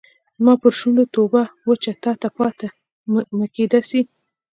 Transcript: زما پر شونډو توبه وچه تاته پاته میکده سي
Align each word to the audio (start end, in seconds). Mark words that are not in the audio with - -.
زما 0.37 0.53
پر 0.61 0.71
شونډو 0.79 1.03
توبه 1.15 1.41
وچه 1.67 1.91
تاته 2.03 2.29
پاته 2.37 2.67
میکده 3.37 3.79
سي 3.89 4.01